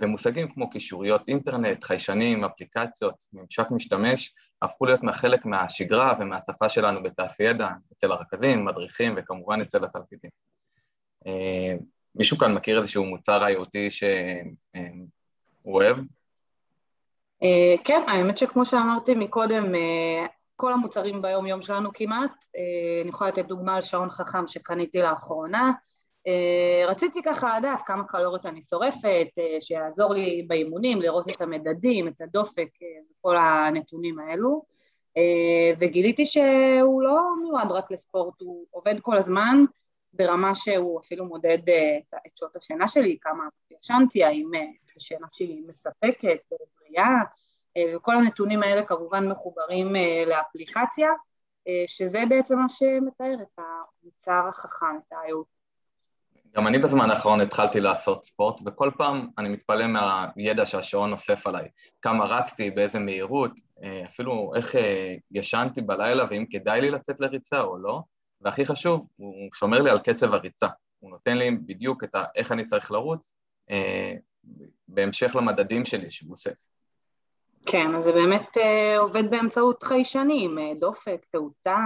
ומושגים 0.00 0.48
כמו 0.48 0.70
קישוריות 0.70 1.22
אינטרנט, 1.28 1.84
חיישנים, 1.84 2.44
אפליקציות, 2.44 3.14
ממשק 3.32 3.66
משתמש, 3.70 4.34
הפכו 4.62 4.86
להיות 4.86 5.00
חלק 5.12 5.44
מהשגרה 5.44 6.14
ומהשפה 6.20 6.68
שלנו 6.68 7.02
בתעשיידה, 7.02 7.70
אצל 7.92 8.12
הרכזים, 8.12 8.64
מדריכים 8.64 9.14
וכמובן 9.16 9.60
אצל 9.60 9.84
התלמידים. 9.84 10.30
מישהו 12.14 12.38
כאן 12.38 12.54
מכיר 12.54 12.78
איזשהו 12.78 13.04
מוצר 13.04 13.46
IoT 13.46 13.90
שהוא 13.90 14.14
אוהב? 15.64 15.96
כן, 17.84 18.02
האמת 18.08 18.38
שכמו 18.38 18.66
שאמרתי 18.66 19.14
מקודם, 19.14 19.64
כל 20.56 20.72
המוצרים 20.72 21.22
ביום 21.22 21.46
יום 21.46 21.62
שלנו 21.62 21.90
כמעט, 21.94 22.44
אני 23.02 23.08
יכולה 23.08 23.30
לתת 23.30 23.44
דוגמה 23.46 23.74
על 23.74 23.82
שעון 23.82 24.10
חכם 24.10 24.48
שקניתי 24.48 24.98
לאחרונה, 24.98 25.72
רציתי 26.86 27.22
ככה 27.22 27.58
לדעת 27.58 27.82
כמה 27.82 28.04
קלוריות 28.04 28.46
אני 28.46 28.62
שורפת, 28.62 29.28
שיעזור 29.60 30.14
לי 30.14 30.42
באימונים, 30.48 31.02
לראות 31.02 31.28
את 31.28 31.40
המדדים, 31.40 32.08
את 32.08 32.20
הדופק 32.20 32.68
וכל 33.10 33.36
הנתונים 33.36 34.18
האלו, 34.18 34.64
וגיליתי 35.78 36.26
שהוא 36.26 37.02
לא 37.02 37.20
מיועד 37.42 37.72
רק 37.72 37.90
לספורט, 37.90 38.40
הוא 38.40 38.66
עובד 38.70 39.00
כל 39.00 39.16
הזמן 39.16 39.64
ברמה 40.12 40.54
שהוא 40.54 41.00
אפילו 41.00 41.24
מודד 41.24 41.58
את 42.26 42.36
שעות 42.36 42.56
השינה 42.56 42.88
שלי, 42.88 43.18
כמה 43.20 43.44
ישנתי, 43.70 44.24
האם 44.24 44.50
זו 44.94 45.04
שינה 45.04 45.26
שהיא 45.32 45.62
מספקת, 45.68 46.38
בריאה, 46.80 47.16
וכל 47.94 48.16
הנתונים 48.16 48.62
האלה 48.62 48.86
כמובן 48.86 49.28
מחוברים 49.28 49.92
לאפליקציה, 50.26 51.10
שזה 51.86 52.22
בעצם 52.28 52.58
מה 52.58 52.68
שמתאר 52.68 53.34
את 53.42 53.58
המוצר 53.58 54.44
החכם, 54.48 54.96
את 55.08 55.12
ה-IoT. 55.12 55.61
גם 56.56 56.66
אני 56.66 56.78
בזמן 56.78 57.10
האחרון 57.10 57.40
התחלתי 57.40 57.80
לעשות 57.80 58.24
ספורט, 58.24 58.60
וכל 58.66 58.90
פעם 58.98 59.28
אני 59.38 59.48
מתפלא 59.48 59.84
מהידע 60.36 60.66
שהשעון 60.66 61.10
נוסף 61.10 61.46
עליי. 61.46 61.68
כמה 62.02 62.24
רצתי, 62.24 62.70
באיזה 62.70 62.98
מהירות, 62.98 63.50
אפילו 64.04 64.52
איך 64.56 64.74
ישנתי 65.30 65.80
בלילה, 65.80 66.24
ואם 66.30 66.44
כדאי 66.50 66.80
לי 66.80 66.90
לצאת 66.90 67.20
לריצה 67.20 67.60
או 67.60 67.78
לא, 67.78 68.00
והכי 68.40 68.64
חשוב, 68.66 69.06
הוא 69.16 69.48
שומר 69.54 69.82
לי 69.82 69.90
על 69.90 69.98
קצב 69.98 70.34
הריצה. 70.34 70.66
הוא 70.98 71.10
נותן 71.10 71.38
לי 71.38 71.50
בדיוק 71.50 72.04
את 72.04 72.14
איך 72.36 72.52
אני 72.52 72.64
צריך 72.64 72.92
לרוץ, 72.92 73.34
בהמשך 74.88 75.36
למדדים 75.36 75.84
שלי 75.84 76.10
שבוסס. 76.10 76.72
כן, 77.66 77.94
אז 77.94 78.02
זה 78.02 78.12
באמת 78.12 78.56
עובד 78.98 79.30
באמצעות 79.30 79.82
חיישנים, 79.82 80.58
דופק, 80.80 81.24
תאוצה, 81.30 81.76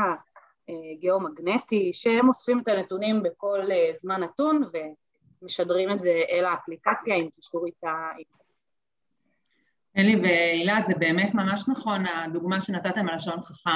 גיאומגנטי, 1.00 1.92
שהם 1.92 2.28
אוספים 2.28 2.60
את 2.60 2.68
הנתונים 2.68 3.22
בכל 3.22 3.60
זמן 3.94 4.22
נתון 4.22 4.62
ומשדרים 5.42 5.90
את 5.90 6.00
זה 6.00 6.22
אל 6.30 6.44
האפליקציה 6.44 7.16
עם 7.16 7.28
קישור 7.30 7.66
איתה. 7.66 8.08
אלי 9.96 10.16
והילה, 10.16 10.78
זה 10.86 10.92
באמת 10.98 11.34
ממש 11.34 11.68
נכון, 11.68 12.04
הדוגמה 12.06 12.60
שנתתם 12.60 13.08
על 13.08 13.14
השעון 13.14 13.40
חכם, 13.40 13.70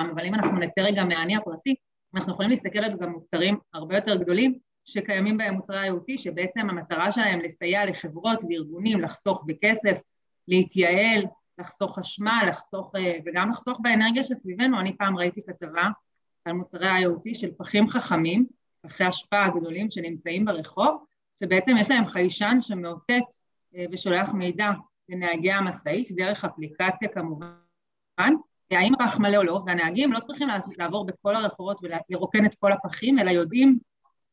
אבל 0.00 0.24
אם 0.24 0.34
אנחנו 0.34 0.58
נצא 0.58 0.80
רגע 0.80 1.04
מהאני 1.04 1.36
הפרטי, 1.36 1.74
אנחנו 2.14 2.32
יכולים 2.32 2.50
להסתכל 2.50 2.78
על 2.78 2.96
גם 2.96 3.10
מוצרים 3.10 3.58
הרבה 3.74 3.96
יותר 3.96 4.16
גדולים 4.16 4.58
שקיימים 4.84 5.36
בהם 5.36 5.54
מוצרי 5.54 5.88
IoT, 5.88 6.18
שבעצם 6.18 6.70
המטרה 6.70 7.12
שלהם 7.12 7.40
לסייע 7.40 7.86
לחברות 7.86 8.38
וארגונים 8.48 9.00
לחסוך 9.00 9.44
בכסף, 9.46 10.02
להתייעל, 10.48 11.24
לחסוך 11.58 11.98
חשמל, 11.98 12.44
לחסוך, 12.48 12.94
וגם 13.26 13.50
לחסוך 13.50 13.80
באנרגיה 13.80 14.24
שסביבנו. 14.24 14.80
אני 14.80 14.96
פעם 14.96 15.18
ראיתי 15.18 15.42
כתבה 15.42 15.88
על 16.44 16.52
מוצרי 16.52 17.04
IoT 17.04 17.34
של 17.34 17.50
פחים 17.58 17.88
חכמים, 17.88 18.46
פחי 18.80 19.08
אשפה 19.08 19.44
הגדולים 19.44 19.90
שנמצאים 19.90 20.44
ברחוב, 20.44 21.04
שבעצם 21.40 21.76
יש 21.80 21.90
להם 21.90 22.06
חיישן 22.06 22.56
שמאותת 22.60 23.24
ושולח 23.92 24.32
מידע 24.32 24.70
לנהגי 25.08 25.52
המשאית, 25.52 26.12
דרך 26.12 26.44
אפליקציה 26.44 27.08
כמובן, 27.08 28.34
האם 28.70 28.94
הפח 28.94 29.18
מלא 29.18 29.36
או 29.36 29.42
לא, 29.42 29.62
והנהגים 29.66 30.12
לא 30.12 30.20
צריכים 30.20 30.48
לעבור 30.78 31.06
בכל 31.06 31.36
הרחובות 31.36 31.80
ולרוקן 31.82 32.44
את 32.44 32.54
כל 32.54 32.72
הפחים, 32.72 33.18
אלא 33.18 33.30
יודעים 33.30 33.78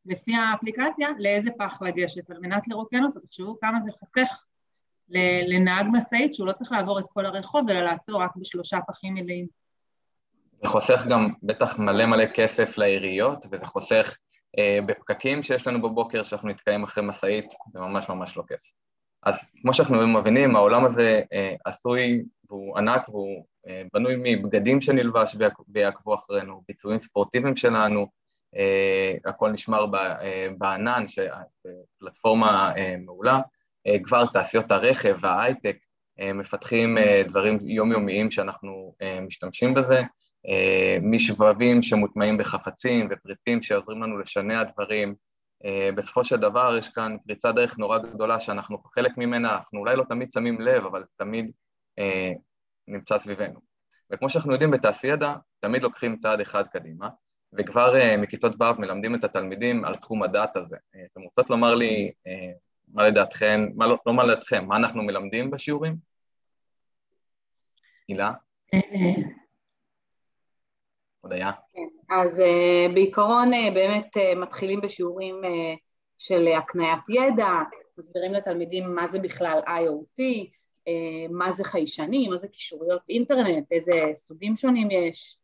לפי 0.05 0.35
האפליקציה 0.35 1.07
לאיזה 1.17 1.49
פח 1.57 1.81
לגשת, 1.81 2.29
על 2.29 2.39
מנת 2.39 2.67
לרוקן 2.67 3.03
אותו. 3.03 3.19
תחשבו 3.19 3.59
כמה 3.59 3.79
זה 3.85 3.91
חוסך 3.91 4.43
לנהג 5.47 5.85
משאית 5.91 6.33
שהוא 6.33 6.47
לא 6.47 6.51
צריך 6.51 6.71
לעבור 6.71 6.99
את 6.99 7.05
כל 7.07 7.25
הרחוב, 7.25 7.69
אלא 7.69 7.81
לעצור 7.81 8.21
רק 8.21 8.35
בשלושה 8.35 8.77
פחים 8.87 9.13
מלאים. 9.13 9.47
זה 10.63 10.69
חוסך 10.69 11.05
גם 11.09 11.29
בטח 11.43 11.79
מלא 11.79 12.05
מלא 12.05 12.25
כסף 12.25 12.77
לעיריות, 12.77 13.45
וזה 13.51 13.65
חוסך 13.65 14.17
אה, 14.57 14.79
בפקקים 14.85 15.43
שיש 15.43 15.67
לנו 15.67 15.81
בבוקר, 15.81 16.23
שאנחנו 16.23 16.49
נתקעים 16.49 16.83
אחרי 16.83 17.03
משאית, 17.03 17.53
זה 17.73 17.79
ממש 17.79 18.09
ממש 18.09 18.37
לא 18.37 18.43
כיף. 18.47 18.61
אז 19.23 19.51
כמו 19.61 19.73
שאנחנו 19.73 20.07
מבינים, 20.07 20.55
העולם 20.55 20.85
הזה 20.85 21.21
אה, 21.33 21.55
עשוי 21.65 22.23
והוא 22.49 22.77
ענק 22.77 23.09
והוא 23.09 23.45
אה, 23.67 23.83
בנוי 23.93 24.15
מבגדים 24.17 24.81
שנלבש 24.81 25.35
ויעקבו 25.67 26.15
אחרינו, 26.15 26.61
ביצועים 26.67 26.99
ספורטיביים 26.99 27.55
שלנו, 27.55 28.07
אה, 28.55 29.15
הכל 29.25 29.51
נשמר 29.51 29.85
בענן, 30.57 31.07
שזו 31.07 31.69
פלטפורמה 31.99 32.73
מעולה, 33.05 33.39
כבר 34.03 34.25
תעשיות 34.25 34.71
הרכב 34.71 35.17
וההייטק 35.19 35.77
מפתחים 36.33 36.97
דברים 37.27 37.57
יומיומיים 37.61 38.31
שאנחנו 38.31 38.95
משתמשים 39.21 39.73
בזה, 39.73 40.01
משבבים 41.01 41.81
שמוטמעים 41.81 42.37
בחפצים 42.37 43.07
ופריטים 43.11 43.61
שעוזרים 43.61 44.03
לנו 44.03 44.17
לשנע 44.17 44.63
דברים, 44.63 45.15
בסופו 45.95 46.23
של 46.23 46.37
דבר 46.37 46.75
יש 46.77 46.89
כאן 46.89 47.17
פריצת 47.27 47.55
דרך 47.55 47.77
נורא 47.77 47.97
גדולה 47.97 48.39
שאנחנו 48.39 48.83
חלק 48.83 49.17
ממנה, 49.17 49.53
אנחנו 49.53 49.79
אולי 49.79 49.95
לא 49.95 50.03
תמיד 50.09 50.33
שמים 50.33 50.61
לב, 50.61 50.85
אבל 50.85 51.03
זה 51.03 51.13
תמיד 51.17 51.51
נמצא 52.87 53.17
סביבנו. 53.17 53.59
וכמו 54.11 54.29
שאנחנו 54.29 54.51
יודעים 54.51 54.71
בתעשיידה, 54.71 55.35
תמיד 55.59 55.83
לוקחים 55.83 56.17
צעד 56.17 56.39
אחד 56.39 56.67
קדימה, 56.67 57.09
וכבר 57.53 57.93
מכיתות 58.17 58.61
ו' 58.61 58.79
מלמדים 58.79 59.15
את 59.15 59.23
התלמידים 59.23 59.85
על 59.85 59.95
תחום 59.95 60.23
הדעת 60.23 60.55
הזה. 60.55 60.77
אתם 61.11 61.21
רוצות 61.21 61.49
לומר 61.49 61.75
לי 61.75 62.11
מה 62.93 63.07
לדעתכם, 63.07 63.67
מה 63.75 63.87
לא, 63.87 63.97
לא 64.05 64.13
מה 64.13 64.23
לדעתכם, 64.23 64.65
מה 64.65 64.75
אנחנו 64.75 65.03
מלמדים 65.03 65.51
בשיעורים? 65.51 65.95
הילה? 68.07 68.31
הודיה? 71.21 71.51
כן, 71.73 72.15
אז 72.15 72.39
uh, 72.39 72.93
בעיקרון 72.93 73.53
uh, 73.53 73.73
באמת 73.73 74.17
uh, 74.17 74.39
מתחילים 74.39 74.81
בשיעורים 74.81 75.41
uh, 75.43 75.77
של 76.17 76.47
הקניית 76.57 77.09
ידע, 77.09 77.47
מסבירים 77.97 78.33
לתלמידים 78.33 78.95
מה 78.95 79.07
זה 79.07 79.19
בכלל 79.19 79.59
IoT, 79.67 80.21
מה 81.29 81.51
זה 81.51 81.63
חיישנים, 81.63 82.31
מה 82.31 82.37
זה 82.37 82.47
קישוריות 82.47 83.09
אינטרנט, 83.09 83.71
איזה 83.71 83.93
סוגים 84.13 84.55
שונים 84.55 84.87
יש, 84.91 85.37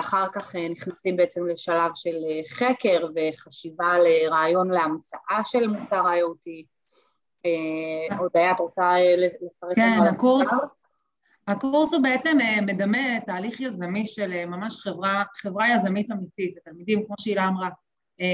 אחר 0.00 0.26
כך 0.32 0.54
נכנסים 0.56 1.16
בעצם 1.16 1.46
לשלב 1.46 1.90
של 1.94 2.16
חקר 2.48 3.06
וחשיבה 3.14 3.94
לרעיון 3.98 4.70
להמצאה 4.70 5.40
של 5.44 5.66
מוצר 5.66 6.02
IoT. 6.02 6.66
הודיה, 8.18 8.52
את 8.52 8.60
רוצה 8.60 8.94
לפרט 9.16 9.78
לנו 9.78 10.02
על 10.02 10.08
הקורס? 10.08 10.48
הקורס 11.48 11.92
הוא 11.92 12.02
בעצם 12.02 12.38
מדמה 12.62 13.20
תהליך 13.26 13.60
יזמי 13.60 14.06
של 14.06 14.46
ממש 14.46 14.76
חברה, 14.80 15.22
חברה 15.34 15.66
יזמית 15.68 16.10
אמיתית. 16.10 16.56
התלמידים, 16.56 17.06
כמו 17.06 17.14
שהילה 17.20 17.48
אמרה, 17.48 17.68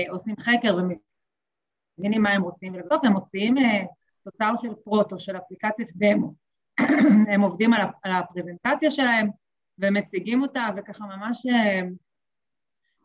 עושים 0.08 0.34
חקר 0.40 0.76
ומבינים 0.76 2.22
מה 2.22 2.30
הם 2.30 2.42
רוצים, 2.42 2.74
ולבסוף 2.74 3.04
הם 3.04 3.12
מוציאים 3.12 3.54
תוצר 4.24 4.52
של 4.56 4.74
פרוטו, 4.84 5.18
של 5.18 5.36
אפליקציית 5.36 5.90
דמו. 5.96 6.34
הם 7.32 7.40
עובדים 7.40 7.72
על 7.72 8.12
הפרזנטציה 8.12 8.90
שלהם 8.90 9.30
ומציגים 9.82 10.42
אותה, 10.42 10.68
וככה 10.76 11.04
ממש 11.04 11.46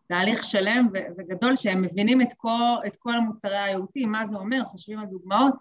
תהליך 0.08 0.46
שלם 0.46 0.88
וגדול 1.18 1.56
שהם 1.56 1.82
מבינים 1.82 2.22
את 2.22 2.28
כל, 2.38 2.76
את 2.88 2.96
כל 2.96 3.14
המוצרי 3.14 3.58
ה-IoT, 3.58 4.08
מה 4.08 4.24
זה 4.32 4.38
אומר, 4.38 4.64
חושבים 4.64 5.00
על 5.00 5.06
דוגמאות, 5.06 5.56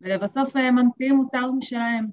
ולבסוף 0.00 0.56
ממציאים 0.56 1.16
מוצר 1.16 1.50
משלהם. 1.58 2.06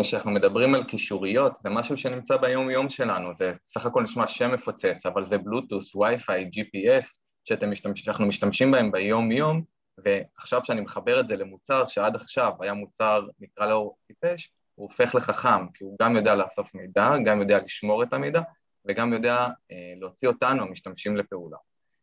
כשאנחנו 0.00 0.30
מדברים 0.30 0.74
על 0.74 0.84
קישוריות, 0.84 1.52
זה 1.62 1.70
משהו 1.70 1.96
שנמצא 1.96 2.36
ביום-יום 2.36 2.90
שלנו, 2.90 3.30
זה 3.36 3.52
סך 3.66 3.86
הכל 3.86 4.02
נשמע 4.02 4.26
שם 4.26 4.54
מפוצץ, 4.54 5.06
אבל 5.06 5.26
זה 5.26 5.38
בלוטוס, 5.38 5.94
וי-פיי, 5.94 6.50
GPS, 6.54 7.06
שאתם 7.44 7.70
משתמש, 7.70 8.00
שאנחנו 8.00 8.26
משתמשים 8.26 8.70
בהם 8.70 8.92
ביום-יום, 8.92 9.62
ועכשיו 9.98 10.64
שאני 10.64 10.80
מחבר 10.80 11.20
את 11.20 11.28
זה 11.28 11.36
למוצר 11.36 11.86
שעד 11.86 12.16
עכשיו 12.16 12.52
היה 12.60 12.74
מוצר, 12.74 13.26
נקרא 13.40 13.66
לו 13.66 13.96
טיפש, 14.06 14.52
הוא 14.74 14.84
הופך 14.84 15.14
לחכם, 15.14 15.68
כי 15.74 15.84
הוא 15.84 15.96
גם 16.02 16.16
יודע 16.16 16.34
לאסוף 16.34 16.74
מידע, 16.74 17.10
גם 17.24 17.40
יודע 17.40 17.58
לשמור 17.58 18.02
את 18.02 18.12
המידע, 18.12 18.40
וגם 18.84 19.12
יודע 19.12 19.48
אה, 19.70 19.92
להוציא 20.00 20.28
אותנו, 20.28 20.62
המשתמשים, 20.62 21.16
לפעולה. 21.16 21.56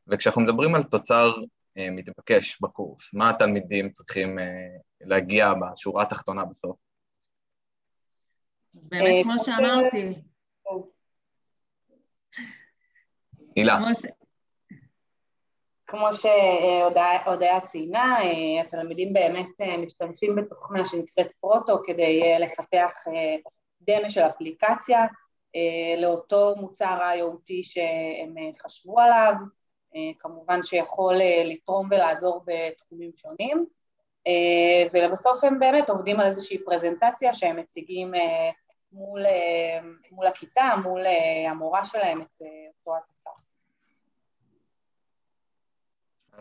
וכשאנחנו 0.07 0.41
מדברים 0.41 0.75
על 0.75 0.83
תוצר 0.83 1.31
אה, 1.77 1.89
מתבקש 1.91 2.61
בקורס, 2.61 3.13
מה 3.13 3.29
התלמידים 3.29 3.91
צריכים 3.91 4.39
אה, 4.39 4.45
להגיע 5.01 5.53
בשורה 5.53 6.03
התחתונה 6.03 6.45
בסוף? 6.45 6.75
באמת, 8.73 9.03
אה, 9.03 9.23
כמו 9.23 9.33
שאמרתי. 9.43 10.21
הילה. 13.55 13.79
כמו 15.91 16.07
שהודיה 16.13 17.61
ציינה, 17.65 18.17
אה, 18.21 18.61
התלמידים 18.61 19.13
באמת 19.13 19.61
אה, 19.61 19.77
משתמשים 19.77 20.35
בתוכנה 20.35 20.85
שנקראת 20.85 21.31
פרוטו 21.31 21.79
כדי 21.85 22.39
לפתח 22.39 22.93
דמה 23.81 24.09
של 24.09 24.21
אפליקציה 24.21 25.05
לאותו 25.97 26.55
מוצר 26.57 26.99
IoT 27.01 27.51
שהם 27.61 28.35
חשבו 28.61 28.99
עליו, 28.99 29.33
כמובן 30.19 30.63
שיכול 30.63 31.13
לתרום 31.45 31.87
ולעזור 31.91 32.43
בתחומים 32.45 33.11
שונים, 33.15 33.65
ולבסוף 34.93 35.43
הם 35.43 35.59
באמת 35.59 35.89
עובדים 35.89 36.19
על 36.19 36.25
איזושהי 36.25 36.57
פרזנטציה 36.65 37.33
שהם 37.33 37.57
מציגים 37.57 38.13
מול, 38.91 39.21
מול 40.11 40.27
הכיתה, 40.27 40.73
מול 40.83 41.01
המורה 41.49 41.85
שלהם 41.85 42.21
את 42.21 42.41
אותו 42.79 42.97
התוצר. 42.97 43.50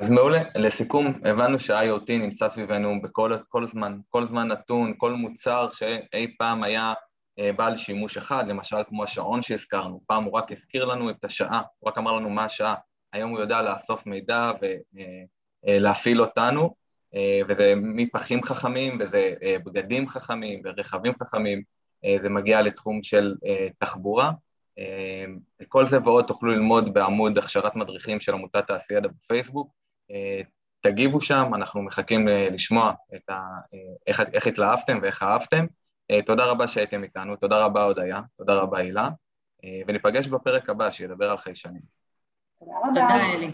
אז 0.00 0.11
מעולה. 0.11 0.42
לסיכום, 0.54 1.21
הבנו 1.25 1.59
שה-IoT 1.59 2.09
נמצא 2.09 2.49
סביבנו 2.49 3.02
בכל 3.02 3.37
כל 3.49 3.66
זמן, 3.66 3.99
כל 4.09 4.26
זמן 4.26 4.49
נתון, 4.49 4.95
כל 4.97 5.12
מוצר 5.12 5.69
שאי 5.73 6.37
פעם 6.38 6.62
היה 6.62 6.92
אה, 7.38 7.52
בעל 7.52 7.76
שימוש 7.76 8.16
אחד, 8.16 8.45
למשל 8.49 8.76
כמו 8.88 9.04
השעון 9.04 9.42
שהזכרנו, 9.42 10.00
פעם 10.07 10.25
הוא 10.25 10.33
רק 10.33 10.52
הזכיר 10.52 10.85
לנו 10.85 11.11
את 11.11 11.25
השעה, 11.25 11.62
הוא 11.78 11.90
רק 11.90 11.99
אמר 11.99 12.12
לנו 12.12 12.30
מה 12.30 12.45
השעה, 12.45 12.75
היום 13.12 13.30
הוא 13.30 13.40
יודע 13.40 13.62
לאסוף 13.62 14.07
מידע 14.07 14.52
ולהפעיל 15.66 16.21
אותנו, 16.21 16.75
אה, 17.14 17.40
וזה 17.49 17.75
מפחים 17.76 18.42
חכמים, 18.42 18.99
וזה 19.00 19.35
אה, 19.42 19.57
בגדים 19.64 20.09
חכמים, 20.09 20.61
ורכבים 20.64 21.12
חכמים, 21.22 21.62
זה 22.18 22.29
מגיע 22.29 22.62
לתחום 22.62 23.03
של 23.03 23.35
תחבורה. 23.79 24.31
את 25.62 25.66
כל 25.68 25.87
זה 25.87 25.98
ועוד 26.05 26.24
תוכלו 26.27 26.53
ללמוד 26.53 26.94
בעמוד 26.94 27.38
הכשרת 27.38 27.77
מדריכים 27.77 28.20
של 28.20 28.35
עמותת 28.35 28.66
תעשיידה 28.66 29.09
בפייסבוק. 29.09 29.80
תגיבו 30.81 31.20
שם, 31.20 31.55
אנחנו 31.55 31.83
מחכים 31.83 32.29
לשמוע 32.29 32.92
ה, 33.29 33.35
איך, 34.07 34.23
איך 34.33 34.46
התלהבתם 34.46 34.99
ואיך 35.03 35.23
אהבתם. 35.23 35.66
תודה 36.27 36.44
רבה 36.44 36.68
שהייתם 36.68 37.03
איתנו, 37.03 37.37
תודה 37.37 37.64
רבה 37.64 37.85
הודיה, 37.85 38.20
תודה 38.38 38.55
רבה 38.55 38.79
הילה, 38.79 39.09
וניפגש 39.87 40.27
בפרק 40.27 40.70
הבא 40.70 40.90
שידבר 40.90 41.31
על 41.31 41.37
חיישנים. 41.37 41.83
תודה 42.59 42.73
רבה. 42.79 42.88
תודה 42.88 43.16
אלי. 43.35 43.53